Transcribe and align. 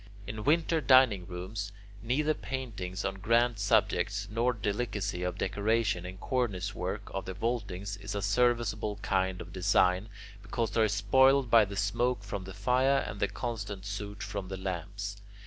In 0.25 0.43
winter 0.45 0.81
dining 0.81 1.27
rooms, 1.27 1.71
neither 2.01 2.33
paintings 2.33 3.05
on 3.05 3.19
grand 3.19 3.59
subjects 3.59 4.27
nor 4.31 4.51
delicacy 4.51 5.21
of 5.21 5.37
decoration 5.37 6.07
in 6.07 6.15
the 6.15 6.19
cornice 6.19 6.73
work 6.73 7.11
of 7.13 7.25
the 7.25 7.35
vaultings 7.35 7.97
is 7.97 8.15
a 8.15 8.21
serviceable 8.23 8.95
kind 9.03 9.41
of 9.41 9.53
design, 9.53 10.09
because 10.41 10.71
they 10.71 10.81
are 10.81 10.87
spoiled 10.87 11.51
by 11.51 11.65
the 11.65 11.77
smoke 11.77 12.23
from 12.23 12.45
the 12.45 12.53
fire 12.55 13.03
and 13.07 13.19
the 13.19 13.27
constant 13.27 13.85
soot 13.85 14.23
from 14.23 14.47
the 14.47 14.57
lamps. 14.57 15.21